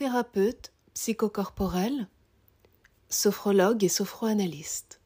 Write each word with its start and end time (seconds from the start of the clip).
thérapeute 0.00 0.72
psychocorporel, 0.94 2.06
sophrologue 3.10 3.84
et 3.84 3.90
sophroanalyste. 3.90 4.98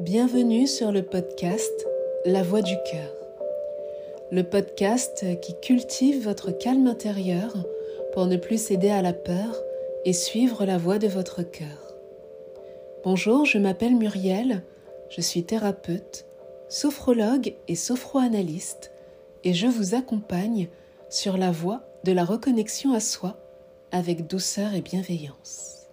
Bienvenue 0.00 0.66
sur 0.66 0.90
le 0.90 1.04
podcast 1.04 1.86
La 2.24 2.42
Voix 2.42 2.62
du 2.62 2.74
cœur. 2.90 3.14
Le 4.32 4.42
podcast 4.42 5.24
qui 5.40 5.54
cultive 5.60 6.24
votre 6.24 6.50
calme 6.50 6.88
intérieur 6.88 7.54
pour 8.14 8.26
ne 8.26 8.36
plus 8.36 8.60
céder 8.60 8.90
à 8.90 9.00
la 9.00 9.12
peur 9.12 9.62
et 10.04 10.12
suivre 10.12 10.64
la 10.64 10.78
voie 10.78 10.98
de 10.98 11.06
votre 11.06 11.42
cœur. 11.42 11.94
Bonjour, 13.04 13.44
je 13.44 13.58
m'appelle 13.58 13.94
Muriel, 13.94 14.64
je 15.10 15.20
suis 15.20 15.44
thérapeute, 15.44 16.26
sophrologue 16.68 17.54
et 17.68 17.76
sophroanalyste 17.76 18.92
et 19.44 19.54
je 19.54 19.66
vous 19.66 19.94
accompagne 19.94 20.68
sur 21.08 21.36
la 21.36 21.50
voie 21.50 21.82
de 22.04 22.12
la 22.12 22.24
reconnexion 22.24 22.94
à 22.94 23.00
soi 23.00 23.36
avec 23.92 24.26
douceur 24.26 24.74
et 24.74 24.80
bienveillance. 24.80 25.86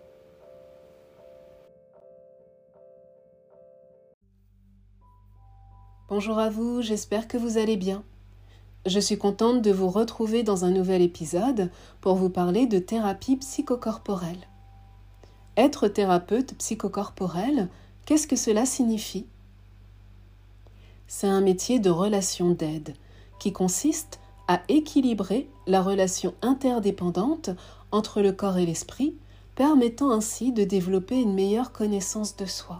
Bonjour 6.07 6.39
à 6.39 6.49
vous, 6.49 6.81
j'espère 6.81 7.27
que 7.27 7.37
vous 7.37 7.59
allez 7.59 7.77
bien. 7.77 8.03
Je 8.89 8.99
suis 8.99 9.19
contente 9.19 9.61
de 9.61 9.71
vous 9.71 9.87
retrouver 9.87 10.41
dans 10.41 10.65
un 10.65 10.71
nouvel 10.71 11.03
épisode 11.03 11.69
pour 12.01 12.15
vous 12.15 12.31
parler 12.31 12.65
de 12.65 12.79
thérapie 12.79 13.35
psychocorporelle. 13.35 14.47
Être 15.57 15.87
thérapeute 15.87 16.55
psychocorporel, 16.55 17.69
qu'est-ce 18.07 18.25
que 18.25 18.35
cela 18.35 18.65
signifie? 18.65 19.27
C'est 21.05 21.27
un 21.27 21.41
métier 21.41 21.77
de 21.77 21.91
relation 21.91 22.49
d'aide 22.49 22.95
qui 23.39 23.53
consiste 23.53 24.19
à 24.47 24.61
équilibrer 24.69 25.47
la 25.67 25.83
relation 25.83 26.33
interdépendante 26.41 27.51
entre 27.91 28.23
le 28.23 28.31
corps 28.31 28.57
et 28.57 28.65
l'esprit, 28.65 29.13
permettant 29.53 30.09
ainsi 30.09 30.51
de 30.51 30.63
développer 30.63 31.21
une 31.21 31.35
meilleure 31.35 31.71
connaissance 31.71 32.35
de 32.37 32.47
soi 32.47 32.79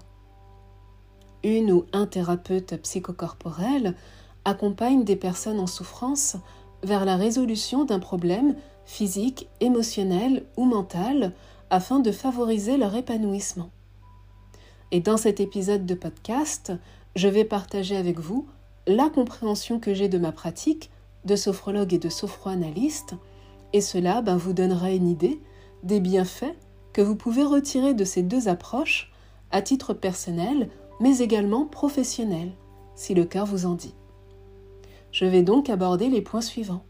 une 1.44 1.72
ou 1.72 1.86
un 1.94 2.06
thérapeute 2.06 2.82
psychocorporel 2.82 3.96
accompagne 4.46 5.04
des 5.04 5.16
personnes 5.16 5.60
en 5.60 5.68
souffrance 5.68 6.38
vers 6.84 7.06
la 7.06 7.16
résolution 7.16 7.86
d'un 7.86 8.00
problème 8.00 8.56
physique, 8.86 9.48
émotionnel 9.60 10.46
ou 10.58 10.66
mental 10.66 11.34
afin 11.70 12.00
de 12.00 12.12
favoriser 12.12 12.78
leur 12.78 12.96
épanouissement. 12.96 13.70
Et 14.92 15.02
dans 15.02 15.18
cet 15.18 15.40
épisode 15.40 15.86
de 15.86 15.94
podcast, 15.94 16.74
je 17.16 17.28
vais 17.28 17.46
partager 17.46 17.96
avec 17.96 18.20
vous 18.20 18.48
la 18.88 19.10
compréhension 19.10 19.80
que 19.80 19.94
j'ai 19.94 20.10
de 20.10 20.18
ma 20.18 20.32
pratique 20.32 20.90
de 21.26 21.36
sophrologue 21.36 21.94
et 21.94 22.00
de 22.00 22.10
sophroanalyste, 22.10 23.16
et 23.74 23.82
cela 23.82 24.22
ben, 24.22 24.38
vous 24.38 24.54
donnera 24.54 24.92
une 24.92 25.08
idée 25.08 25.40
des 25.84 26.00
bienfaits 26.00 26.56
que 26.94 27.02
vous 27.02 27.16
pouvez 27.16 27.44
retirer 27.44 27.94
de 27.94 28.04
ces 28.04 28.24
deux 28.24 28.48
approches 28.48 29.12
à 29.52 29.62
titre 29.62 29.94
personnel 29.94 30.70
mais 31.00 31.20
également 31.20 31.66
professionnel, 31.66 32.52
si 32.96 33.14
le 33.14 33.26
cœur 33.26 33.46
vous 33.46 33.66
en 33.66 33.76
dit. 33.76 33.94
Je 35.12 35.26
vais 35.26 35.42
donc 35.42 35.70
aborder 35.70 36.10
les 36.10 36.22
points 36.22 36.42
suivants. 36.42 36.84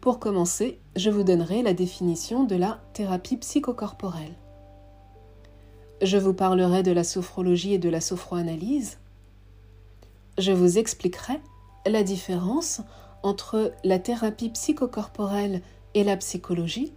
Pour 0.00 0.18
commencer, 0.18 0.80
je 0.96 1.10
vous 1.10 1.24
donnerai 1.24 1.62
la 1.62 1.74
définition 1.74 2.44
de 2.44 2.56
la 2.56 2.80
thérapie 2.94 3.36
psychocorporelle. 3.36 4.34
Je 6.00 6.16
vous 6.16 6.32
parlerai 6.32 6.82
de 6.82 6.92
la 6.92 7.04
sophrologie 7.04 7.74
et 7.74 7.78
de 7.78 7.90
la 7.90 8.00
sophroanalyse. 8.00 8.98
Je 10.38 10.52
vous 10.52 10.78
expliquerai 10.78 11.40
la 11.86 12.02
différence 12.02 12.80
entre 13.22 13.72
la 13.84 13.98
thérapie 13.98 14.48
psychocorporelle 14.48 15.60
et 15.94 16.04
la 16.04 16.16
psychologie. 16.16 16.94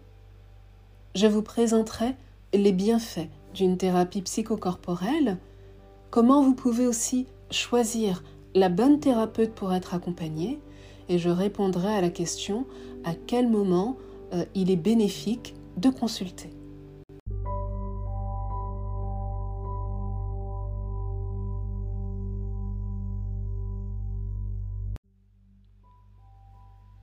Je 1.16 1.28
vous 1.28 1.41
présenterai 1.41 2.16
les 2.53 2.72
bienfaits 2.72 3.28
d'une 3.53 3.78
thérapie 3.78 4.22
psychocorporelle 4.22 5.38
comment 6.09 6.41
vous 6.41 6.53
pouvez 6.53 6.88
aussi 6.88 7.28
choisir 7.51 8.23
la 8.56 8.69
bonne 8.69 9.00
thérapeute 9.00 9.53
pour 9.53 9.74
être 9.74 9.94
accompagné 9.94 10.59
et 11.09 11.18
je 11.18 11.30
répondrai 11.30 11.94
à 11.94 12.02
la 12.02 12.09
question 12.09 12.66
à 13.03 13.14
quel 13.14 13.50
moment 13.50 13.97
euh, 14.34 14.46
il 14.56 14.69
est 14.72 14.75
bénéfique 14.75 15.56
de 15.78 15.90
consulter. 15.90 16.50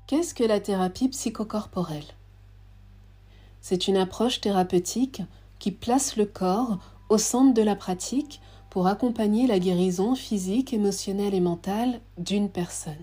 Qu'est-ce 0.06 0.34
que 0.34 0.43
la 0.43 0.59
thérapie 0.59 1.09
psychocorporelle? 1.09 2.03
C'est 3.61 3.87
une 3.87 3.97
approche 3.97 4.41
thérapeutique 4.41 5.22
qui 5.61 5.71
place 5.71 6.17
le 6.17 6.25
corps 6.25 6.78
au 7.09 7.19
centre 7.19 7.55
de 7.55 7.62
la 7.62 7.77
pratique 7.77 8.41
pour 8.70 8.86
accompagner 8.86 9.47
la 9.47 9.58
guérison 9.58 10.14
physique, 10.14 10.72
émotionnelle 10.72 11.34
et 11.34 11.41
mentale 11.41 12.00
d'une 12.19 12.48
personne. 12.48 12.94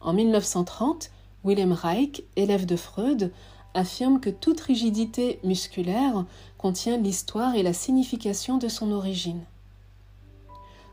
En 0.00 0.12
1930, 0.12 1.10
Wilhelm 1.44 1.72
Reich, 1.72 2.22
élève 2.36 2.66
de 2.66 2.76
Freud, 2.76 3.32
affirme 3.74 4.20
que 4.20 4.30
toute 4.30 4.60
rigidité 4.60 5.40
musculaire 5.44 6.24
contient 6.58 6.98
l'histoire 6.98 7.54
et 7.54 7.62
la 7.62 7.72
signification 7.72 8.58
de 8.58 8.68
son 8.68 8.92
origine. 8.92 9.44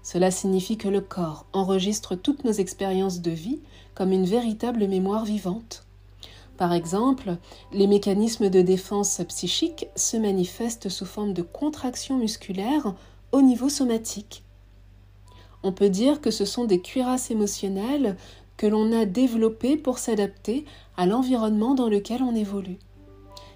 Cela 0.02 0.32
signifie 0.32 0.78
que 0.78 0.88
le 0.88 1.02
corps 1.02 1.46
enregistre 1.52 2.16
toutes 2.16 2.46
nos 2.46 2.52
expériences 2.52 3.22
de 3.22 3.32
vie 3.32 3.60
comme 3.96 4.12
une 4.12 4.26
véritable 4.26 4.88
mémoire 4.88 5.26
vivante. 5.26 5.86
Par 6.58 6.74
exemple, 6.74 7.38
les 7.74 7.88
mécanismes 7.88 8.50
de 8.50 8.62
défense 8.62 9.20
psychique 9.28 9.88
se 9.96 10.16
manifestent 10.16 10.90
sous 10.90 11.06
forme 11.06 11.34
de 11.34 11.42
contractions 11.42 12.18
musculaires 12.18 12.94
au 13.32 13.42
niveau 13.42 13.70
somatique. 13.70 14.44
On 15.64 15.72
peut 15.72 15.90
dire 15.90 16.22
que 16.22 16.32
ce 16.32 16.46
sont 16.46 16.66
des 16.66 16.80
cuirasses 16.80 17.32
émotionnelles 17.32 18.18
que 18.58 18.68
l'on 18.68 18.92
a 18.92 19.06
développées 19.06 19.78
pour 19.78 19.98
s'adapter 19.98 20.66
à 20.96 21.06
l'environnement 21.06 21.74
dans 21.74 21.90
lequel 21.90 22.22
on 22.24 22.36
évolue. 22.36 22.78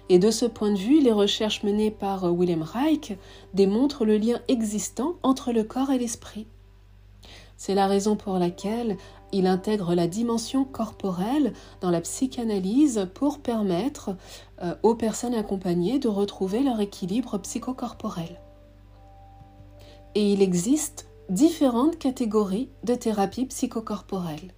Et 0.08 0.18
de 0.18 0.32
ce 0.32 0.44
point 0.44 0.72
de 0.72 0.78
vue, 0.78 1.00
les 1.00 1.12
recherches 1.12 1.62
menées 1.62 1.92
par 1.92 2.24
William 2.34 2.62
Reich 2.62 3.16
démontrent 3.54 4.04
le 4.04 4.18
lien 4.18 4.40
existant 4.48 5.14
entre 5.22 5.52
le 5.52 5.62
corps 5.62 5.92
et 5.92 5.98
l'esprit. 5.98 6.48
C'est 7.56 7.76
la 7.76 7.86
raison 7.86 8.16
pour 8.16 8.38
laquelle 8.38 8.96
il 9.32 9.46
intègre 9.46 9.94
la 9.94 10.08
dimension 10.08 10.64
corporelle 10.64 11.52
dans 11.80 11.90
la 11.90 12.00
psychanalyse 12.00 13.06
pour 13.14 13.38
permettre 13.38 14.16
euh, 14.62 14.74
aux 14.82 14.96
personnes 14.96 15.34
accompagnées 15.34 15.98
de 15.98 16.08
retrouver 16.08 16.64
leur 16.64 16.80
équilibre 16.80 17.38
psychocorporel 17.38 18.40
et 20.14 20.32
il 20.32 20.42
existe 20.42 21.08
différentes 21.28 21.98
catégories 21.98 22.68
de 22.84 22.94
thérapie 22.94 23.46
psychocorporelle. 23.46 24.52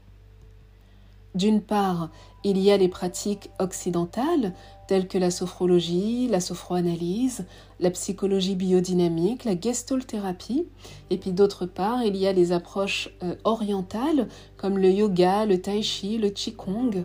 D'une 1.35 1.63
part, 1.63 2.11
il 2.45 2.59
y 2.59 2.71
a 2.71 2.77
les 2.77 2.89
pratiques 2.89 3.51
occidentales 3.59 4.53
telles 4.87 5.09
que 5.09 5.17
la 5.17 5.31
sophrologie, 5.31 6.29
la 6.29 6.41
sophroanalyse, 6.41 7.47
la 7.81 7.91
psychologie 7.91 8.57
biodynamique, 8.57 9.45
la 9.45 9.59
gestalt-thérapie, 9.59 10.67
et 11.09 11.17
puis 11.17 11.33
d'autre 11.33 11.65
part, 11.65 12.03
il 12.03 12.17
y 12.17 12.27
a 12.27 12.33
les 12.33 12.53
approches 12.53 13.09
euh, 13.23 13.35
orientales 13.45 14.29
comme 14.59 14.77
le 14.77 14.91
yoga, 14.91 15.47
le 15.47 15.61
tai 15.61 15.83
chi, 15.83 16.19
le 16.19 16.29
qigong. 16.29 17.05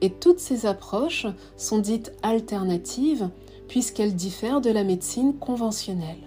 Et 0.00 0.10
toutes 0.10 0.40
ces 0.40 0.64
approches 0.64 1.26
sont 1.56 1.78
dites 1.78 2.12
alternatives 2.22 3.28
puisqu'elles 3.68 4.14
diffèrent 4.14 4.60
de 4.60 4.70
la 4.70 4.84
médecine 4.84 5.34
conventionnelle. 5.34 6.25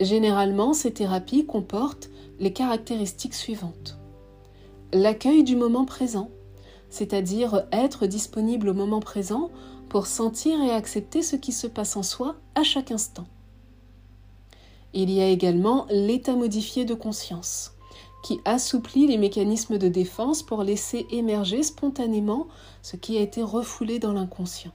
Généralement, 0.00 0.72
ces 0.72 0.92
thérapies 0.92 1.44
comportent 1.44 2.10
les 2.38 2.52
caractéristiques 2.52 3.34
suivantes. 3.34 3.98
L'accueil 4.92 5.42
du 5.42 5.56
moment 5.56 5.84
présent, 5.84 6.30
c'est-à-dire 6.88 7.66
être 7.72 8.06
disponible 8.06 8.68
au 8.68 8.74
moment 8.74 9.00
présent 9.00 9.50
pour 9.88 10.06
sentir 10.06 10.60
et 10.62 10.70
accepter 10.70 11.22
ce 11.22 11.36
qui 11.36 11.52
se 11.52 11.66
passe 11.66 11.96
en 11.96 12.02
soi 12.02 12.36
à 12.54 12.62
chaque 12.62 12.92
instant. 12.92 13.26
Il 14.94 15.10
y 15.10 15.20
a 15.20 15.28
également 15.28 15.86
l'état 15.90 16.34
modifié 16.34 16.84
de 16.84 16.94
conscience, 16.94 17.72
qui 18.22 18.40
assouplit 18.44 19.06
les 19.06 19.18
mécanismes 19.18 19.78
de 19.78 19.88
défense 19.88 20.42
pour 20.42 20.62
laisser 20.62 21.06
émerger 21.10 21.62
spontanément 21.62 22.46
ce 22.82 22.96
qui 22.96 23.18
a 23.18 23.20
été 23.20 23.42
refoulé 23.42 23.98
dans 23.98 24.12
l'inconscient. 24.12 24.72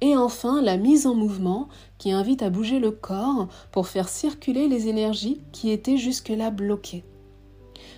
Et 0.00 0.16
enfin, 0.16 0.62
la 0.62 0.76
mise 0.76 1.06
en 1.06 1.14
mouvement 1.14 1.68
qui 1.98 2.10
invite 2.10 2.42
à 2.42 2.50
bouger 2.50 2.78
le 2.78 2.90
corps 2.90 3.48
pour 3.70 3.86
faire 3.86 4.08
circuler 4.08 4.66
les 4.66 4.88
énergies 4.88 5.42
qui 5.52 5.70
étaient 5.70 5.98
jusque-là 5.98 6.50
bloquées. 6.50 7.04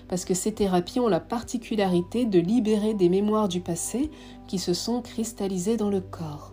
Parce 0.09 0.25
que 0.25 0.35
ces 0.35 0.53
thérapies 0.53 1.01
ont 1.01 1.09
la 1.09 1.21
particularité 1.21 2.25
de 2.25 2.39
libérer 2.39 2.95
des 2.95 3.09
mémoires 3.09 3.49
du 3.49 3.61
passé 3.61 4.11
qui 4.49 4.59
se 4.59 4.75
sont 4.75 5.01
cristallisées 5.01 5.77
dans 5.77 5.91
le 5.91 6.01
corps. 6.01 6.53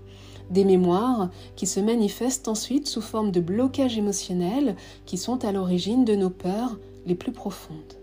des 0.49 0.65
mémoires 0.65 1.29
qui 1.55 1.67
se 1.67 1.79
manifestent 1.79 2.47
ensuite 2.47 2.87
sous 2.87 3.01
forme 3.01 3.31
de 3.31 3.39
blocages 3.39 3.97
émotionnels 3.97 4.75
qui 5.05 5.17
sont 5.17 5.45
à 5.45 5.51
l'origine 5.51 6.05
de 6.05 6.15
nos 6.15 6.31
peurs 6.31 6.79
les 7.05 7.15
plus 7.15 7.31
profondes. 7.31 7.98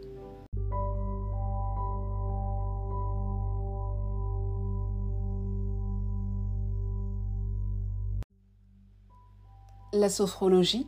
La 9.97 10.11
sophrologie 10.11 10.87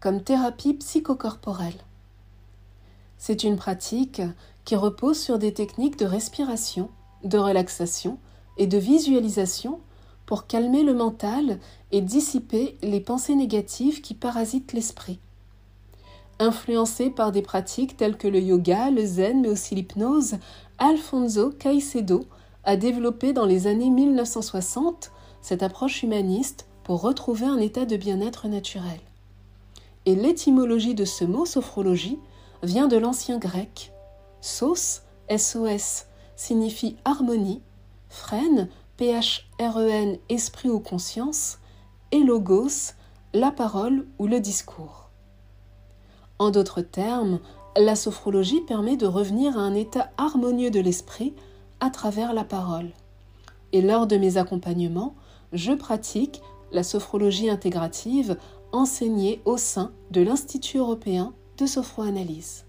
comme 0.00 0.20
thérapie 0.20 0.74
psychocorporelle. 0.74 1.84
C'est 3.16 3.44
une 3.44 3.54
pratique 3.54 4.20
qui 4.64 4.74
repose 4.74 5.16
sur 5.16 5.38
des 5.38 5.54
techniques 5.54 5.96
de 5.96 6.04
respiration, 6.04 6.90
de 7.22 7.38
relaxation 7.38 8.18
et 8.56 8.66
de 8.66 8.76
visualisation 8.76 9.78
pour 10.26 10.48
calmer 10.48 10.82
le 10.82 10.92
mental 10.92 11.60
et 11.92 12.00
dissiper 12.00 12.76
les 12.82 12.98
pensées 12.98 13.36
négatives 13.36 14.00
qui 14.00 14.14
parasitent 14.14 14.72
l'esprit. 14.72 15.20
Influencé 16.40 17.10
par 17.10 17.30
des 17.30 17.42
pratiques 17.42 17.96
telles 17.96 18.16
que 18.16 18.26
le 18.26 18.40
yoga, 18.40 18.90
le 18.90 19.06
zen, 19.06 19.42
mais 19.42 19.50
aussi 19.50 19.76
l'hypnose, 19.76 20.34
Alfonso 20.78 21.50
Caicedo 21.50 22.24
a 22.64 22.76
développé 22.76 23.32
dans 23.32 23.46
les 23.46 23.68
années 23.68 23.90
1960 23.90 25.12
cette 25.42 25.62
approche 25.62 26.02
humaniste 26.02 26.67
pour 26.88 27.02
retrouver 27.02 27.44
un 27.44 27.58
état 27.58 27.84
de 27.84 27.98
bien-être 27.98 28.48
naturel. 28.48 28.98
Et 30.06 30.14
l'étymologie 30.14 30.94
de 30.94 31.04
ce 31.04 31.26
mot 31.26 31.44
sophrologie 31.44 32.18
vient 32.62 32.88
de 32.88 32.96
l'ancien 32.96 33.36
grec. 33.36 33.92
Sos, 34.40 35.02
signifie 36.34 36.96
harmonie, 37.04 37.60
freine 38.08 38.70
P-H-R-E-N, 38.96 40.16
esprit 40.30 40.70
ou 40.70 40.80
conscience, 40.80 41.58
et 42.10 42.20
logos, 42.20 42.94
la 43.34 43.50
parole 43.50 44.06
ou 44.18 44.26
le 44.26 44.40
discours. 44.40 45.10
En 46.38 46.48
d'autres 46.50 46.80
termes, 46.80 47.38
la 47.76 47.96
sophrologie 47.96 48.62
permet 48.62 48.96
de 48.96 49.06
revenir 49.06 49.58
à 49.58 49.60
un 49.60 49.74
état 49.74 50.10
harmonieux 50.16 50.70
de 50.70 50.80
l'esprit 50.80 51.34
à 51.80 51.90
travers 51.90 52.32
la 52.32 52.44
parole. 52.44 52.92
Et 53.72 53.82
lors 53.82 54.06
de 54.06 54.16
mes 54.16 54.38
accompagnements, 54.38 55.14
je 55.52 55.72
pratique 55.72 56.40
la 56.72 56.82
sophrologie 56.82 57.50
intégrative 57.50 58.36
enseignée 58.72 59.40
au 59.44 59.56
sein 59.56 59.92
de 60.10 60.20
l'Institut 60.20 60.78
européen 60.78 61.32
de 61.56 61.66
sophroanalyse. 61.66 62.64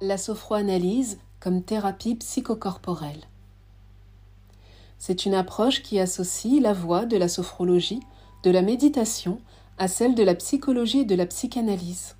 la 0.00 0.18
sophroanalyse 0.18 1.18
comme 1.40 1.62
thérapie 1.62 2.14
psychocorporelle. 2.16 3.24
C'est 4.98 5.26
une 5.26 5.34
approche 5.34 5.82
qui 5.82 5.98
associe 6.00 6.60
la 6.60 6.72
voie 6.72 7.06
de 7.06 7.16
la 7.16 7.28
sophrologie, 7.28 8.00
de 8.42 8.50
la 8.50 8.62
méditation, 8.62 9.38
à 9.78 9.88
celle 9.88 10.14
de 10.14 10.22
la 10.22 10.34
psychologie 10.34 11.00
et 11.00 11.04
de 11.04 11.14
la 11.14 11.26
psychanalyse. 11.26 12.16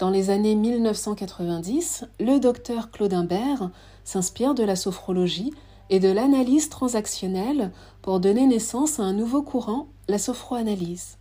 Dans 0.00 0.08
les 0.08 0.30
années 0.30 0.54
1990, 0.54 2.06
le 2.20 2.38
docteur 2.38 2.90
Claude 2.90 3.12
Imbert 3.12 3.70
s'inspire 4.02 4.54
de 4.54 4.62
la 4.62 4.74
sophrologie 4.74 5.52
et 5.90 6.00
de 6.00 6.08
l'analyse 6.08 6.70
transactionnelle 6.70 7.70
pour 8.00 8.18
donner 8.18 8.46
naissance 8.46 8.98
à 8.98 9.02
un 9.02 9.12
nouveau 9.12 9.42
courant, 9.42 9.88
la 10.08 10.16
sophroanalyse. 10.16 11.18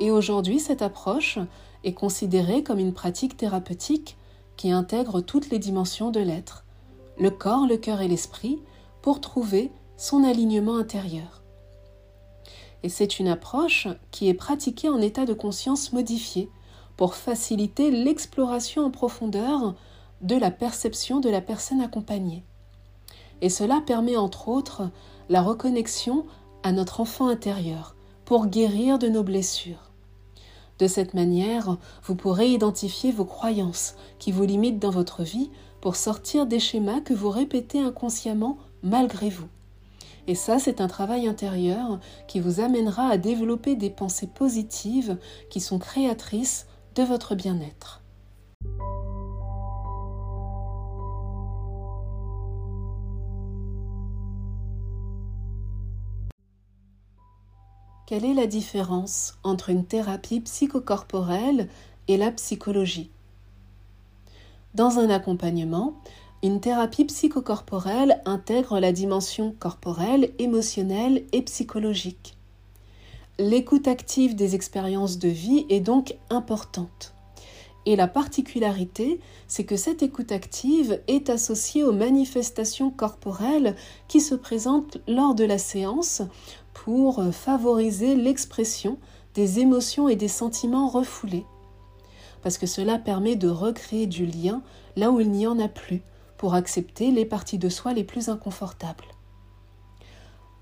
Et 0.00 0.10
aujourd'hui, 0.10 0.60
cette 0.60 0.82
approche 0.82 1.38
est 1.82 1.94
considérée 1.94 2.62
comme 2.62 2.78
une 2.78 2.92
pratique 2.92 3.38
thérapeutique 3.38 4.18
qui 4.58 4.70
intègre 4.70 5.22
toutes 5.22 5.48
les 5.48 5.58
dimensions 5.58 6.10
de 6.10 6.20
l'être, 6.20 6.66
le 7.18 7.30
corps, 7.30 7.66
le 7.66 7.78
cœur 7.78 8.02
et 8.02 8.08
l'esprit, 8.08 8.60
pour 9.00 9.22
trouver 9.22 9.72
son 9.96 10.24
alignement 10.24 10.76
intérieur. 10.76 11.42
Et 12.82 12.90
c'est 12.90 13.18
une 13.18 13.28
approche 13.28 13.88
qui 14.10 14.28
est 14.28 14.34
pratiquée 14.34 14.90
en 14.90 15.00
état 15.00 15.24
de 15.24 15.32
conscience 15.32 15.94
modifié 15.94 16.50
pour 16.96 17.14
faciliter 17.14 17.90
l'exploration 17.90 18.84
en 18.84 18.90
profondeur 18.90 19.74
de 20.20 20.36
la 20.36 20.50
perception 20.50 21.20
de 21.20 21.28
la 21.28 21.40
personne 21.40 21.80
accompagnée. 21.80 22.44
Et 23.40 23.50
cela 23.50 23.82
permet 23.84 24.16
entre 24.16 24.48
autres 24.48 24.90
la 25.28 25.42
reconnexion 25.42 26.24
à 26.62 26.72
notre 26.72 27.00
enfant 27.00 27.28
intérieur 27.28 27.94
pour 28.24 28.46
guérir 28.46 28.98
de 28.98 29.08
nos 29.08 29.22
blessures. 29.22 29.90
De 30.78 30.86
cette 30.88 31.14
manière, 31.14 31.76
vous 32.02 32.14
pourrez 32.14 32.48
identifier 32.48 33.12
vos 33.12 33.24
croyances 33.24 33.94
qui 34.18 34.32
vous 34.32 34.44
limitent 34.44 34.80
dans 34.80 34.90
votre 34.90 35.22
vie 35.22 35.50
pour 35.80 35.94
sortir 35.94 36.46
des 36.46 36.58
schémas 36.58 37.00
que 37.00 37.14
vous 37.14 37.30
répétez 37.30 37.80
inconsciemment 37.80 38.58
malgré 38.82 39.28
vous. 39.28 39.48
Et 40.26 40.34
ça, 40.34 40.58
c'est 40.58 40.80
un 40.80 40.88
travail 40.88 41.28
intérieur 41.28 42.00
qui 42.26 42.40
vous 42.40 42.60
amènera 42.60 43.08
à 43.08 43.18
développer 43.18 43.76
des 43.76 43.90
pensées 43.90 44.26
positives 44.26 45.18
qui 45.50 45.60
sont 45.60 45.78
créatrices 45.78 46.66
de 46.94 47.02
votre 47.02 47.34
bien-être. 47.34 48.02
Quelle 58.06 58.26
est 58.26 58.34
la 58.34 58.46
différence 58.46 59.38
entre 59.42 59.70
une 59.70 59.86
thérapie 59.86 60.40
psychocorporelle 60.40 61.68
et 62.06 62.16
la 62.16 62.30
psychologie? 62.30 63.10
Dans 64.74 64.98
un 64.98 65.08
accompagnement, 65.08 65.94
une 66.42 66.60
thérapie 66.60 67.06
psychocorporelle 67.06 68.20
intègre 68.26 68.78
la 68.78 68.92
dimension 68.92 69.54
corporelle, 69.58 70.32
émotionnelle 70.38 71.24
et 71.32 71.42
psychologique. 71.42 72.36
L'écoute 73.40 73.88
active 73.88 74.36
des 74.36 74.54
expériences 74.54 75.18
de 75.18 75.28
vie 75.28 75.66
est 75.68 75.80
donc 75.80 76.14
importante. 76.30 77.16
Et 77.84 77.96
la 77.96 78.06
particularité, 78.06 79.18
c'est 79.48 79.64
que 79.64 79.76
cette 79.76 80.04
écoute 80.04 80.30
active 80.30 81.02
est 81.08 81.28
associée 81.28 81.82
aux 81.82 81.92
manifestations 81.92 82.92
corporelles 82.92 83.74
qui 84.06 84.20
se 84.20 84.36
présentent 84.36 84.98
lors 85.08 85.34
de 85.34 85.42
la 85.42 85.58
séance 85.58 86.22
pour 86.74 87.24
favoriser 87.32 88.14
l'expression 88.14 88.98
des 89.34 89.58
émotions 89.58 90.08
et 90.08 90.14
des 90.14 90.28
sentiments 90.28 90.86
refoulés. 90.86 91.44
Parce 92.40 92.56
que 92.56 92.66
cela 92.66 92.98
permet 92.98 93.34
de 93.34 93.48
recréer 93.48 94.06
du 94.06 94.26
lien 94.26 94.62
là 94.94 95.10
où 95.10 95.18
il 95.18 95.32
n'y 95.32 95.48
en 95.48 95.58
a 95.58 95.66
plus, 95.66 96.02
pour 96.36 96.54
accepter 96.54 97.10
les 97.10 97.24
parties 97.24 97.58
de 97.58 97.68
soi 97.68 97.94
les 97.94 98.04
plus 98.04 98.28
inconfortables. 98.28 99.13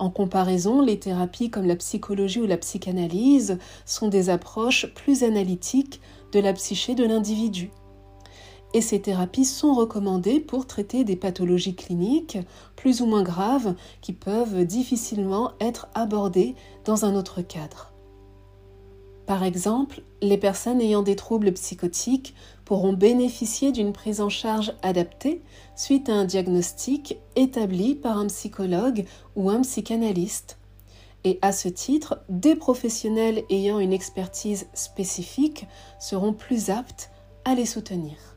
En 0.02 0.11
comparaison, 0.11 0.82
les 0.82 0.99
thérapies 0.99 1.49
comme 1.49 1.68
la 1.68 1.76
psychologie 1.76 2.40
ou 2.40 2.47
la 2.47 2.56
psychanalyse 2.56 3.59
sont 3.87 4.09
des 4.09 4.30
approches 4.30 4.92
plus 4.97 5.23
analytiques 5.23 6.00
de 6.32 6.40
la 6.40 6.52
psyché 6.54 6.97
de 6.97 7.04
l'individu 7.04 7.71
et 8.75 8.80
ces 8.80 9.00
thérapies 9.00 9.44
sont 9.44 9.75
recommandées 9.75 10.40
pour 10.40 10.66
traiter 10.66 11.04
des 11.04 11.14
pathologies 11.14 11.76
cliniques 11.76 12.38
plus 12.75 13.00
ou 13.00 13.06
moins 13.06 13.23
graves 13.23 13.76
qui 14.00 14.12
peuvent 14.12 14.64
difficilement 14.64 15.52
être 15.61 15.87
abordées 15.94 16.56
dans 16.85 17.04
un 17.04 17.14
autre 17.14 17.40
cadre. 17.42 17.92
Par 19.33 19.45
exemple, 19.45 20.03
les 20.21 20.37
personnes 20.37 20.83
ayant 20.83 21.01
des 21.01 21.17
troubles 21.17 21.53
psychotiques 21.53 22.35
pourront 22.67 22.93
bénéficier 22.93 23.73
d'une 23.73 23.95
prise 23.95 24.21
en 24.21 24.29
charge 24.29 24.75
adaptée 24.83 25.41
suite 25.75 26.11
à 26.11 26.12
un 26.12 26.27
diagnostic 26.27 27.17
établi 27.35 27.95
par 27.95 28.19
un 28.19 28.27
psychologue 28.27 29.07
ou 29.35 29.49
un 29.49 29.62
psychanalyste. 29.62 30.59
Et 31.25 31.39
à 31.41 31.53
ce 31.53 31.69
titre, 31.69 32.19
des 32.29 32.57
professionnels 32.57 33.45
ayant 33.49 33.79
une 33.79 33.95
expertise 33.95 34.67
spécifique 34.75 35.67
seront 35.99 36.35
plus 36.35 36.69
aptes 36.69 37.11
à 37.47 37.55
les 37.55 37.65
soutenir. 37.65 38.32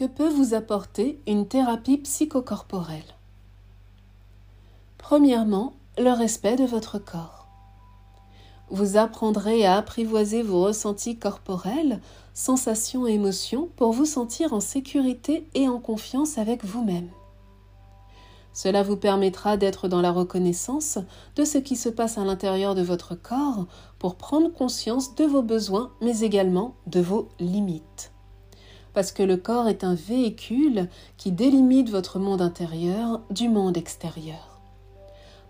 Que 0.00 0.06
peut 0.06 0.30
vous 0.30 0.54
apporter 0.54 1.20
une 1.26 1.46
thérapie 1.46 1.98
psychocorporelle 1.98 3.18
Premièrement, 4.96 5.74
le 5.98 6.10
respect 6.16 6.56
de 6.56 6.64
votre 6.64 6.98
corps. 6.98 7.48
Vous 8.70 8.96
apprendrez 8.96 9.66
à 9.66 9.76
apprivoiser 9.76 10.42
vos 10.42 10.64
ressentis 10.64 11.18
corporels, 11.18 12.00
sensations 12.32 13.06
et 13.06 13.12
émotions 13.12 13.68
pour 13.76 13.92
vous 13.92 14.06
sentir 14.06 14.54
en 14.54 14.60
sécurité 14.60 15.46
et 15.52 15.68
en 15.68 15.78
confiance 15.78 16.38
avec 16.38 16.64
vous-même. 16.64 17.10
Cela 18.54 18.82
vous 18.82 18.96
permettra 18.96 19.58
d'être 19.58 19.86
dans 19.86 20.00
la 20.00 20.12
reconnaissance 20.12 20.96
de 21.36 21.44
ce 21.44 21.58
qui 21.58 21.76
se 21.76 21.90
passe 21.90 22.16
à 22.16 22.24
l'intérieur 22.24 22.74
de 22.74 22.80
votre 22.80 23.16
corps 23.16 23.66
pour 23.98 24.14
prendre 24.14 24.50
conscience 24.50 25.14
de 25.14 25.24
vos 25.24 25.42
besoins 25.42 25.90
mais 26.00 26.20
également 26.20 26.74
de 26.86 27.00
vos 27.00 27.28
limites. 27.38 28.12
Parce 28.92 29.12
que 29.12 29.22
le 29.22 29.36
corps 29.36 29.68
est 29.68 29.84
un 29.84 29.94
véhicule 29.94 30.88
qui 31.16 31.32
délimite 31.32 31.90
votre 31.90 32.18
monde 32.18 32.42
intérieur 32.42 33.20
du 33.30 33.48
monde 33.48 33.76
extérieur. 33.76 34.60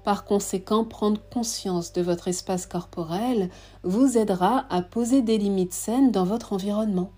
Par 0.04 0.25
conséquent, 0.25 0.85
prendre 0.85 1.20
conscience 1.32 1.92
de 1.92 2.00
votre 2.00 2.28
espace 2.28 2.66
corporel 2.66 3.50
vous 3.82 4.16
aidera 4.16 4.64
à 4.70 4.80
poser 4.82 5.20
des 5.20 5.37
limites 5.37 5.75
saines 5.75 6.11
dans 6.11 6.25
votre 6.25 6.52
environnement. 6.52 7.11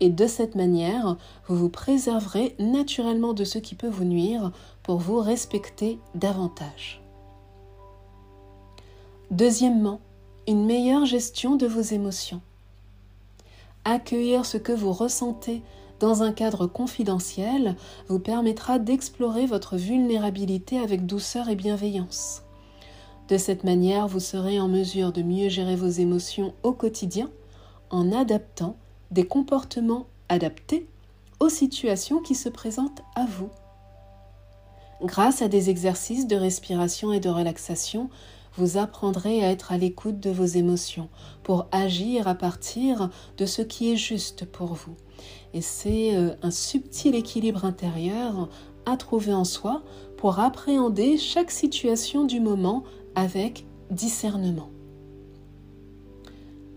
Et 0.00 0.10
de 0.10 0.26
cette 0.26 0.54
manière, 0.54 1.16
vous 1.48 1.56
vous 1.56 1.70
préserverez 1.70 2.54
naturellement 2.58 3.32
de 3.32 3.44
ce 3.44 3.58
qui 3.58 3.74
peut 3.74 3.88
vous 3.88 4.04
nuire 4.04 4.52
pour 4.82 4.98
vous 4.98 5.18
respecter 5.18 5.98
davantage. 6.14 7.02
Deuxièmement, 9.30 10.00
une 10.46 10.66
meilleure 10.66 11.06
gestion 11.06 11.56
de 11.56 11.66
vos 11.66 11.80
émotions. 11.80 12.42
Accueillir 13.88 14.44
ce 14.44 14.56
que 14.56 14.72
vous 14.72 14.92
ressentez 14.92 15.62
dans 16.00 16.24
un 16.24 16.32
cadre 16.32 16.66
confidentiel 16.66 17.76
vous 18.08 18.18
permettra 18.18 18.80
d'explorer 18.80 19.46
votre 19.46 19.76
vulnérabilité 19.76 20.80
avec 20.80 21.06
douceur 21.06 21.48
et 21.48 21.54
bienveillance. 21.54 22.42
De 23.28 23.38
cette 23.38 23.62
manière, 23.62 24.08
vous 24.08 24.18
serez 24.18 24.58
en 24.58 24.66
mesure 24.66 25.12
de 25.12 25.22
mieux 25.22 25.48
gérer 25.48 25.76
vos 25.76 25.86
émotions 25.86 26.52
au 26.64 26.72
quotidien 26.72 27.30
en 27.90 28.10
adaptant 28.10 28.76
des 29.12 29.24
comportements 29.24 30.08
adaptés 30.28 30.88
aux 31.38 31.48
situations 31.48 32.20
qui 32.20 32.34
se 32.34 32.48
présentent 32.48 33.04
à 33.14 33.24
vous. 33.24 33.50
Grâce 35.00 35.42
à 35.42 35.48
des 35.48 35.70
exercices 35.70 36.26
de 36.26 36.34
respiration 36.34 37.12
et 37.12 37.20
de 37.20 37.28
relaxation, 37.28 38.10
vous 38.56 38.78
apprendrez 38.78 39.44
à 39.44 39.50
être 39.50 39.72
à 39.72 39.78
l'écoute 39.78 40.20
de 40.20 40.30
vos 40.30 40.44
émotions 40.44 41.08
pour 41.42 41.66
agir 41.72 42.26
à 42.28 42.34
partir 42.34 43.10
de 43.36 43.46
ce 43.46 43.62
qui 43.62 43.92
est 43.92 43.96
juste 43.96 44.46
pour 44.46 44.74
vous. 44.74 44.96
Et 45.54 45.60
c'est 45.60 46.16
euh, 46.16 46.34
un 46.42 46.50
subtil 46.50 47.14
équilibre 47.14 47.64
intérieur 47.64 48.48
à 48.86 48.96
trouver 48.96 49.32
en 49.32 49.44
soi 49.44 49.82
pour 50.16 50.38
appréhender 50.38 51.18
chaque 51.18 51.50
situation 51.50 52.24
du 52.24 52.40
moment 52.40 52.84
avec 53.14 53.66
discernement. 53.90 54.70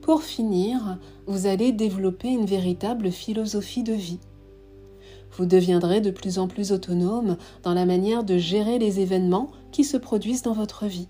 Pour 0.01 0.23
finir, 0.23 0.97
vous 1.27 1.45
allez 1.45 1.71
développer 1.71 2.29
une 2.29 2.45
véritable 2.45 3.11
philosophie 3.11 3.83
de 3.83 3.93
vie. 3.93 4.19
Vous 5.37 5.45
deviendrez 5.45 6.01
de 6.01 6.09
plus 6.09 6.39
en 6.39 6.47
plus 6.47 6.71
autonome 6.71 7.37
dans 7.61 7.75
la 7.75 7.85
manière 7.85 8.23
de 8.23 8.37
gérer 8.37 8.79
les 8.79 8.99
événements 8.99 9.51
qui 9.71 9.83
se 9.83 9.97
produisent 9.97 10.41
dans 10.41 10.53
votre 10.53 10.85
vie 10.87 11.07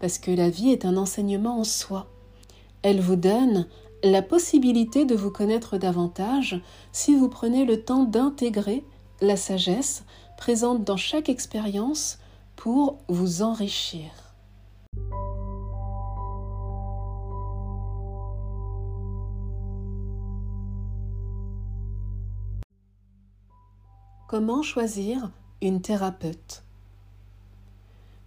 parce 0.00 0.18
que 0.18 0.30
la 0.30 0.50
vie 0.50 0.70
est 0.70 0.84
un 0.84 0.96
enseignement 0.96 1.58
en 1.58 1.64
soi. 1.64 2.06
Elle 2.82 3.00
vous 3.00 3.16
donne 3.16 3.66
la 4.04 4.22
possibilité 4.22 5.04
de 5.04 5.14
vous 5.14 5.30
connaître 5.30 5.78
davantage 5.78 6.60
si 6.92 7.14
vous 7.14 7.28
prenez 7.28 7.64
le 7.64 7.82
temps 7.82 8.04
d'intégrer 8.04 8.84
la 9.20 9.36
sagesse 9.36 10.04
présente 10.36 10.84
dans 10.84 10.96
chaque 10.96 11.28
expérience 11.28 12.18
pour 12.54 12.98
vous 13.08 13.42
enrichir. 13.42 14.10
Comment 24.28 24.62
choisir 24.62 25.30
une 25.62 25.80
thérapeute? 25.80 26.65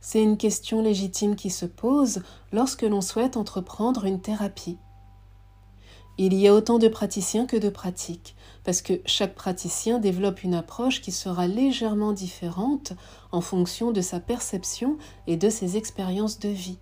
C'est 0.02 0.22
une 0.22 0.38
question 0.38 0.82
légitime 0.82 1.36
qui 1.36 1.50
se 1.50 1.66
pose 1.66 2.22
lorsque 2.52 2.84
l'on 2.84 3.02
souhaite 3.02 3.38
entreprendre 3.38 4.06
une 4.06 4.22
thérapie. 4.22 4.78
Il 6.18 6.34
y 6.34 6.50
a 6.50 6.54
autant 6.54 6.80
de 6.80 6.90
praticiens 6.90 7.46
que 7.46 7.56
de 7.56 7.70
pratiques, 7.70 8.36
parce 8.66 8.82
que 8.82 9.02
chaque 9.06 9.36
praticien 9.36 10.00
développe 10.00 10.44
une 10.44 10.54
approche 10.54 11.00
qui 11.00 11.14
sera 11.14 11.48
légèrement 11.48 12.12
différente 12.12 12.92
en 13.32 13.40
fonction 13.40 13.92
de 13.92 14.02
sa 14.02 14.20
perception 14.20 14.98
et 15.28 15.38
de 15.38 15.50
ses 15.50 15.78
expériences 15.78 16.40
de 16.40 16.50
vie. 16.50 16.80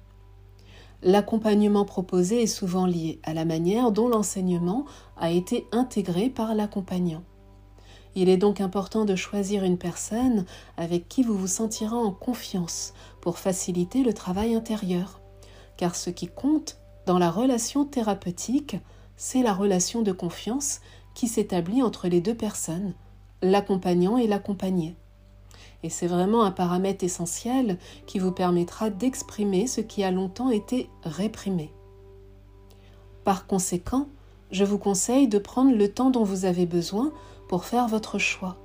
L'accompagnement 1.03 1.85
proposé 1.85 2.41
est 2.41 2.47
souvent 2.47 2.87
lié 2.87 3.19
à 3.23 3.35
la 3.35 3.45
manière 3.45 3.91
dont 3.91 4.07
l'enseignement 4.07 4.85
a 5.17 5.29
été 5.29 5.67
intégré 5.71 6.29
par 6.29 6.55
l'accompagnant. 6.55 7.23
Il 8.19 8.29
est 8.29 8.37
donc 8.37 8.61
important 8.61 9.05
de 9.05 9.15
choisir 9.15 9.63
une 9.63 9.77
personne 9.77 10.45
avec 10.75 11.07
qui 11.07 11.21
vous 11.21 11.37
vous 11.37 11.45
sentirez 11.45 11.95
en 11.95 12.11
confiance 12.11 12.95
pour 13.21 13.37
faciliter 13.37 14.01
le 14.01 14.11
travail 14.11 14.55
intérieur. 14.55 15.21
Car 15.77 15.93
ce 15.93 16.09
qui 16.09 16.25
compte 16.25 16.79
dans 17.05 17.19
la 17.19 17.29
relation 17.29 17.85
thérapeutique, 17.85 18.75
c'est 19.17 19.43
la 19.43 19.53
relation 19.53 20.01
de 20.01 20.11
confiance 20.11 20.79
qui 21.13 21.27
s'établit 21.27 21.83
entre 21.83 22.07
les 22.07 22.19
deux 22.19 22.33
personnes, 22.33 22.95
l'accompagnant 23.43 24.17
et 24.17 24.25
l'accompagné. 24.25 24.95
Et 25.83 25.91
c'est 25.91 26.07
vraiment 26.07 26.43
un 26.43 26.49
paramètre 26.51 27.03
essentiel 27.03 27.77
qui 28.07 28.17
vous 28.17 28.31
permettra 28.31 28.89
d'exprimer 28.89 29.67
ce 29.67 29.81
qui 29.81 30.03
a 30.03 30.09
longtemps 30.09 30.49
été 30.49 30.89
réprimé. 31.03 31.71
Par 33.23 33.45
conséquent, 33.45 34.07
je 34.51 34.63
vous 34.63 34.77
conseille 34.77 35.27
de 35.27 35.39
prendre 35.39 35.75
le 35.75 35.87
temps 35.91 36.09
dont 36.09 36.23
vous 36.23 36.45
avez 36.45 36.65
besoin 36.65 37.11
pour 37.47 37.65
faire 37.65 37.87
votre 37.87 38.17
choix. 38.17 38.57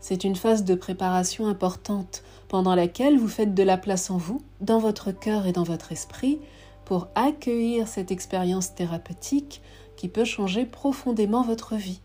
C'est 0.00 0.24
une 0.24 0.36
phase 0.36 0.64
de 0.64 0.74
préparation 0.74 1.46
importante 1.46 2.22
pendant 2.48 2.74
laquelle 2.74 3.18
vous 3.18 3.28
faites 3.28 3.54
de 3.54 3.62
la 3.62 3.76
place 3.76 4.10
en 4.10 4.16
vous, 4.16 4.42
dans 4.60 4.78
votre 4.78 5.12
cœur 5.12 5.46
et 5.46 5.52
dans 5.52 5.62
votre 5.62 5.92
esprit, 5.92 6.38
pour 6.84 7.08
accueillir 7.14 7.86
cette 7.86 8.10
expérience 8.10 8.74
thérapeutique 8.74 9.60
qui 9.96 10.08
peut 10.08 10.24
changer 10.24 10.64
profondément 10.64 11.42
votre 11.42 11.76
vie. 11.76 12.00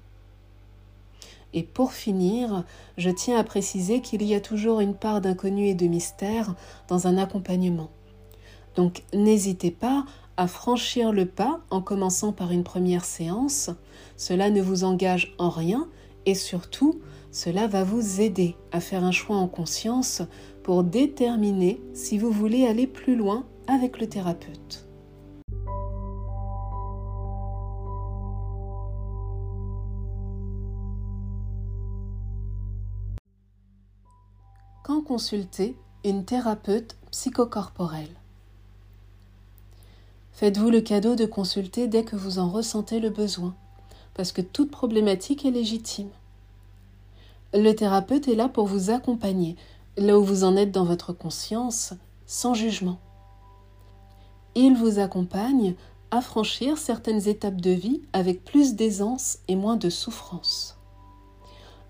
Et 1.53 1.63
pour 1.63 1.93
finir, 1.93 2.65
je 2.97 3.09
tiens 3.09 3.39
à 3.39 3.43
préciser 3.45 4.01
qu'il 4.01 4.21
y 4.23 4.35
a 4.35 4.41
toujours 4.41 4.81
une 4.81 4.93
part 4.93 5.21
d'inconnu 5.21 5.67
et 5.67 5.73
de 5.73 5.87
mystère 5.87 6.53
dans 6.89 7.07
un 7.07 7.17
accompagnement. 7.17 7.89
Donc 8.75 9.03
n'hésitez 9.13 9.71
pas 9.71 10.05
à 10.37 10.47
franchir 10.47 11.11
le 11.11 11.25
pas 11.25 11.61
en 11.69 11.81
commençant 11.81 12.31
par 12.31 12.51
une 12.51 12.63
première 12.63 13.05
séance. 13.05 13.69
Cela 14.17 14.49
ne 14.49 14.61
vous 14.61 14.83
engage 14.83 15.33
en 15.37 15.49
rien 15.49 15.87
et 16.25 16.35
surtout, 16.35 16.99
cela 17.31 17.67
va 17.67 17.83
vous 17.83 18.21
aider 18.21 18.55
à 18.71 18.79
faire 18.79 19.03
un 19.03 19.11
choix 19.11 19.37
en 19.37 19.47
conscience 19.47 20.21
pour 20.63 20.83
déterminer 20.83 21.81
si 21.93 22.17
vous 22.17 22.31
voulez 22.31 22.65
aller 22.65 22.87
plus 22.87 23.15
loin 23.15 23.45
avec 23.67 23.99
le 23.99 24.07
thérapeute. 24.07 24.87
Quand 34.83 35.01
consulter 35.01 35.75
une 36.03 36.25
thérapeute 36.25 36.95
psychocorporelle? 37.11 38.24
Faites-vous 40.35 40.69
le 40.69 40.81
cadeau 40.81 41.15
de 41.15 41.25
consulter 41.25 41.87
dès 41.87 42.03
que 42.03 42.17
vous 42.17 42.39
en 42.39 42.49
ressentez 42.49 42.99
le 42.99 43.09
besoin, 43.09 43.55
parce 44.15 44.33
que 44.33 44.41
toute 44.41 44.69
problématique 44.69 45.45
est 45.45 45.51
légitime. 45.51 46.09
Le 47.53 47.71
thérapeute 47.71 48.27
est 48.27 48.35
là 48.35 48.49
pour 48.49 48.67
vous 48.67 48.89
accompagner, 48.89 49.55
là 49.95 50.19
où 50.19 50.25
vous 50.25 50.43
en 50.43 50.57
êtes 50.57 50.73
dans 50.73 50.83
votre 50.83 51.13
conscience, 51.13 51.93
sans 52.25 52.53
jugement. 52.53 52.99
Il 54.55 54.75
vous 54.75 54.99
accompagne 54.99 55.73
à 56.11 56.19
franchir 56.19 56.77
certaines 56.77 57.29
étapes 57.29 57.61
de 57.61 57.71
vie 57.71 58.01
avec 58.11 58.43
plus 58.43 58.75
d'aisance 58.75 59.37
et 59.47 59.55
moins 59.55 59.77
de 59.77 59.89
souffrance. 59.89 60.77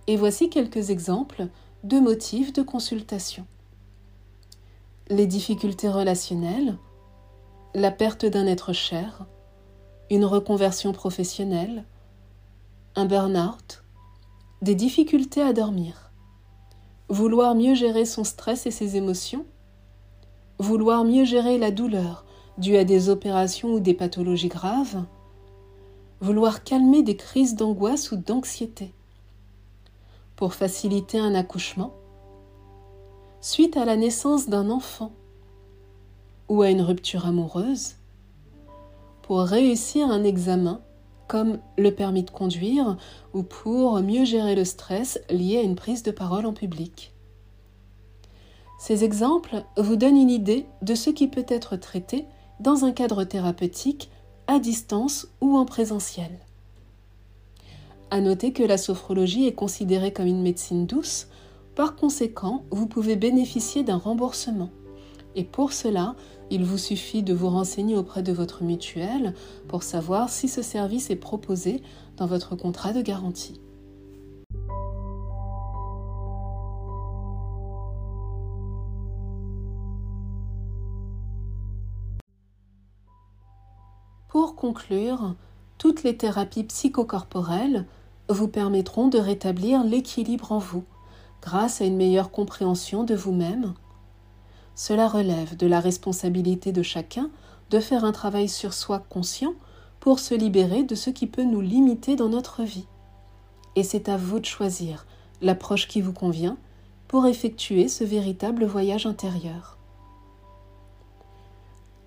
Et 0.06 0.18
voici 0.18 0.52
quelques 0.52 0.92
exemples 0.92 1.48
de 1.84 2.00
motifs 2.00 2.54
de 2.54 2.62
consultation. 2.62 3.48
Les 5.10 5.26
difficultés 5.26 5.90
relationnelles, 5.90 6.78
la 7.76 7.92
perte 7.92 8.26
d'un 8.26 8.48
être 8.48 8.72
cher, 8.72 9.26
une 10.10 10.24
reconversion 10.24 10.94
professionnelle, 10.94 11.84
un 12.96 13.04
burn-out, 13.04 13.84
des 14.62 14.76
difficultés 14.76 15.42
à 15.42 15.52
dormir, 15.52 16.14
vouloir 17.10 17.54
mieux 17.54 17.76
gérer 17.76 18.06
son 18.06 18.24
stress 18.24 18.66
et 18.66 18.72
ses 18.72 18.96
émotions, 18.96 19.46
vouloir 20.58 21.04
mieux 21.04 21.26
gérer 21.26 21.58
la 21.58 21.70
douleur 21.70 22.24
due 22.58 22.78
à 22.78 22.86
des 22.86 23.10
opérations 23.10 23.74
ou 23.74 23.82
des 23.82 23.94
pathologies 23.94 24.48
graves, 24.48 25.04
vouloir 26.22 26.64
calmer 26.64 27.04
des 27.04 27.18
crises 27.18 27.56
d'angoisse 27.56 28.14
ou 28.14 28.16
d'anxiété, 28.16 28.94
pour 30.38 30.54
faciliter 30.54 31.20
un 31.20 31.36
accouchement, 31.36 31.94
suite 33.42 33.76
à 33.76 33.84
la 33.84 33.98
naissance 33.98 34.48
d'un 34.48 34.70
enfant, 34.70 35.12
ou 36.50 36.62
à 36.62 36.70
une 36.70 36.82
rupture 36.82 37.26
amoureuse, 37.26 37.96
pour 39.22 39.40
réussir 39.40 40.10
un 40.10 40.24
examen 40.24 40.82
comme 41.28 41.58
le 41.78 41.90
permis 41.90 42.24
de 42.24 42.30
conduire 42.30 42.98
ou 43.34 43.44
pour 43.44 44.00
mieux 44.02 44.26
gérer 44.26 44.56
le 44.56 44.66
stress 44.66 45.20
lié 45.30 45.58
à 45.58 45.62
une 45.62 45.76
prise 45.76 46.04
de 46.04 46.12
parole 46.12 46.46
en 46.46 46.54
public. 46.54 47.14
Ces 48.80 49.04
exemples 49.04 49.64
vous 49.78 49.96
donnent 49.96 50.18
une 50.18 50.30
idée 50.30 50.66
de 50.82 50.94
ce 50.94 51.10
qui 51.10 51.28
peut 51.28 51.46
être 51.48 51.76
traité 51.76 52.26
dans 52.60 52.86
un 52.86 52.92
cadre 52.92 53.24
thérapeutique 53.24 54.12
à 54.48 54.60
distance 54.60 55.28
ou 55.42 55.58
en 55.58 55.66
présentiel. 55.66 56.32
À 58.12 58.22
noter 58.22 58.54
que 58.54 58.64
la 58.64 58.78
sophrologie 58.78 59.48
est 59.48 59.56
considérée 59.56 60.14
comme 60.14 60.28
une 60.28 60.44
médecine 60.44 60.86
douce, 60.86 61.28
par 61.76 61.96
conséquent, 61.96 62.64
vous 62.70 62.86
pouvez 62.86 63.16
bénéficier 63.16 63.84
d'un 63.84 63.98
remboursement. 63.98 64.70
Et 65.36 65.44
pour 65.44 65.74
cela, 65.74 66.16
il 66.50 66.64
vous 66.64 66.78
suffit 66.78 67.24
de 67.24 67.34
vous 67.34 67.50
renseigner 67.50 67.98
auprès 67.98 68.24
de 68.24 68.32
votre 68.32 68.64
mutuelle 68.64 69.34
pour 69.68 69.84
savoir 69.84 70.30
si 70.30 70.48
ce 70.48 70.62
service 70.62 71.10
est 71.10 71.16
proposé 71.16 71.82
dans 72.18 72.26
votre 72.26 72.56
contrat 72.56 72.94
de 72.94 73.02
garantie. 73.02 73.60
Pour 84.30 84.56
conclure, 84.56 85.36
toutes 85.78 86.04
les 86.04 86.18
thérapies 86.18 86.64
psychocorporelles 86.66 87.86
vous 88.30 88.48
permettront 88.48 89.08
de 89.08 89.18
rétablir 89.18 89.84
l'équilibre 89.84 90.52
en 90.52 90.60
vous 90.60 90.84
grâce 91.42 91.80
à 91.80 91.86
une 91.86 91.96
meilleure 91.96 92.32
compréhension 92.32 93.04
de 93.04 93.16
vous-même. 93.16 93.76
Cela 94.76 95.08
relève 95.08 95.56
de 95.56 95.68
la 95.68 95.80
responsabilité 95.80 96.72
de 96.72 96.84
chacun 96.84 97.30
de 97.70 97.80
faire 97.80 98.06
un 98.06 98.12
travail 98.12 98.50
sur 98.50 98.74
soi 98.74 99.00
conscient 99.00 99.54
pour 100.00 100.20
se 100.20 100.36
libérer 100.36 100.84
de 100.84 100.96
ce 100.96 101.10
qui 101.10 101.28
peut 101.28 101.44
nous 101.44 101.62
limiter 101.62 102.16
dans 102.16 102.30
notre 102.30 102.64
vie. 102.64 102.86
Et 103.76 103.84
c'est 103.84 104.10
à 104.10 104.18
vous 104.18 104.40
de 104.40 104.46
choisir 104.46 105.06
l'approche 105.42 105.88
qui 105.88 106.02
vous 106.02 106.14
convient 106.14 106.58
pour 107.08 107.26
effectuer 107.26 107.88
ce 107.88 108.04
véritable 108.04 108.66
voyage 108.66 109.06
intérieur. 109.06 109.78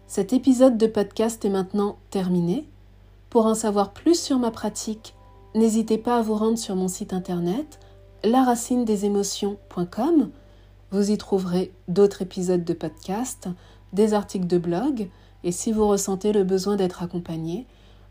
Cet 0.06 0.32
épisode 0.32 0.78
de 0.78 0.86
podcast 0.86 1.44
est 1.44 1.50
maintenant 1.50 1.98
terminé. 2.10 2.68
Pour 3.30 3.46
en 3.46 3.54
savoir 3.54 3.92
plus 3.92 4.18
sur 4.18 4.38
ma 4.38 4.50
pratique, 4.50 5.14
n'hésitez 5.54 5.98
pas 5.98 6.18
à 6.18 6.22
vous 6.22 6.34
rendre 6.34 6.58
sur 6.58 6.76
mon 6.76 6.88
site 6.88 7.12
internet 7.12 7.78
laracinedesémotions.com. 8.24 10.30
Vous 10.90 11.10
y 11.10 11.18
trouverez 11.18 11.70
d'autres 11.86 12.22
épisodes 12.22 12.64
de 12.64 12.72
podcast, 12.72 13.48
des 13.92 14.14
articles 14.14 14.46
de 14.46 14.56
blog, 14.56 15.08
et 15.44 15.52
si 15.52 15.70
vous 15.70 15.86
ressentez 15.86 16.32
le 16.32 16.44
besoin 16.44 16.76
d'être 16.76 17.02
accompagné, 17.02 17.66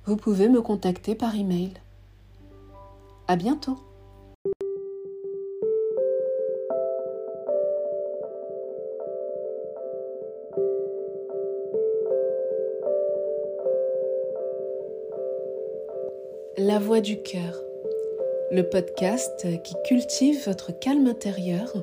vous 0.05 0.15
pouvez 0.15 0.47
me 0.47 0.61
contacter 0.61 1.15
par 1.15 1.35
email. 1.35 1.73
À 3.27 3.35
bientôt! 3.35 3.77
La 16.59 16.79
voix 16.79 17.01
du 17.01 17.21
cœur 17.21 17.63
le 18.49 18.63
podcast 18.63 19.45
qui 19.63 19.75
cultive 19.85 20.45
votre 20.45 20.71
calme 20.79 21.07
intérieur 21.07 21.73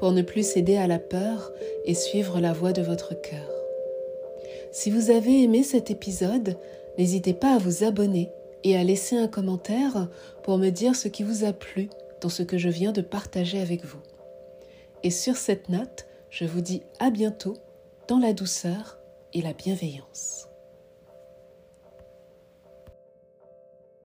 pour 0.00 0.12
ne 0.12 0.22
plus 0.22 0.50
céder 0.50 0.78
à 0.78 0.86
la 0.86 0.98
peur 0.98 1.52
et 1.84 1.92
suivre 1.92 2.40
la 2.40 2.54
voie 2.54 2.72
de 2.72 2.80
votre 2.80 3.12
cœur. 3.20 3.50
Si 4.72 4.90
vous 4.90 5.10
avez 5.10 5.42
aimé 5.42 5.62
cet 5.62 5.90
épisode, 5.90 6.56
n'hésitez 6.96 7.34
pas 7.34 7.54
à 7.54 7.58
vous 7.58 7.84
abonner 7.84 8.30
et 8.64 8.78
à 8.78 8.82
laisser 8.82 9.16
un 9.18 9.28
commentaire 9.28 10.08
pour 10.42 10.56
me 10.56 10.70
dire 10.70 10.96
ce 10.96 11.08
qui 11.08 11.22
vous 11.22 11.44
a 11.44 11.52
plu 11.52 11.90
dans 12.22 12.30
ce 12.30 12.42
que 12.42 12.56
je 12.56 12.70
viens 12.70 12.92
de 12.92 13.02
partager 13.02 13.60
avec 13.60 13.84
vous. 13.84 14.00
Et 15.02 15.10
sur 15.10 15.36
cette 15.36 15.68
note, 15.68 16.06
je 16.30 16.46
vous 16.46 16.62
dis 16.62 16.82
à 16.98 17.10
bientôt 17.10 17.58
dans 18.08 18.18
la 18.18 18.32
douceur 18.32 18.98
et 19.34 19.42
la 19.42 19.52
bienveillance. 19.52 20.49